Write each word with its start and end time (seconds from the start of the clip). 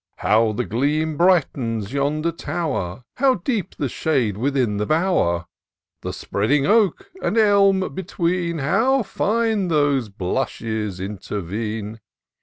How 0.17 0.51
the 0.51 0.65
gleam 0.65 1.15
brightens 1.15 1.93
yonder 1.93 2.31
tower! 2.31 3.03
How 3.17 3.35
deep 3.35 3.75
the 3.75 3.87
shade 3.87 4.35
within 4.35 4.77
the 4.77 4.87
bower! 4.87 5.45
The 6.01 6.11
spreading 6.11 6.65
oak 6.65 7.11
and 7.21 7.37
elm 7.37 7.93
between, 7.93 8.57
How 8.57 9.03
fine 9.03 9.67
those 9.67 10.09
blushes 10.09 10.99
intervene 10.99 11.99